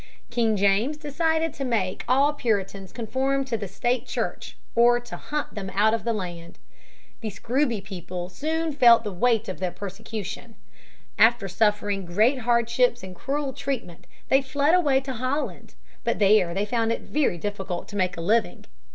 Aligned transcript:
King 0.31 0.57
James 0.57 0.97
decided 0.97 1.53
to 1.53 1.63
make 1.63 2.03
all 2.07 2.33
Puritans 2.33 2.91
conform 2.91 3.45
to 3.45 3.55
the 3.55 3.67
State 3.67 4.07
Church 4.07 4.57
or 4.73 4.99
to 4.99 5.15
hunt 5.15 5.53
them 5.53 5.69
out 5.75 5.93
of 5.93 6.05
the 6.05 6.11
land. 6.11 6.57
The 7.19 7.29
Scrooby 7.29 7.81
people 7.81 8.27
soon 8.27 8.71
felt 8.73 9.03
the 9.03 9.11
weight 9.13 9.47
of 9.47 9.59
persecution. 9.75 10.55
After 11.19 11.47
suffering 11.47 12.07
great 12.07 12.39
hardships 12.39 13.03
and 13.03 13.15
cruel 13.15 13.53
treatment 13.53 14.07
they 14.29 14.41
fled 14.41 14.73
away 14.73 15.01
to 15.01 15.13
Holland. 15.13 15.75
But 16.03 16.17
there 16.17 16.55
they 16.55 16.65
found 16.65 16.91
it 16.91 17.01
very 17.01 17.37
difficult 17.37 17.87
to 17.89 17.95
make 17.95 18.17
a 18.17 18.21
living. 18.21 18.65